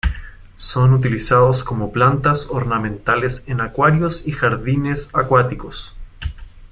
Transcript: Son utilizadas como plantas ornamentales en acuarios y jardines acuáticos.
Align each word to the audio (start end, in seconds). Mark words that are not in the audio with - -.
Son 0.57 0.93
utilizadas 0.95 1.63
como 1.63 1.91
plantas 1.91 2.49
ornamentales 2.49 3.43
en 3.47 3.61
acuarios 3.61 4.27
y 4.27 4.31
jardines 4.31 5.11
acuáticos. 5.13 5.93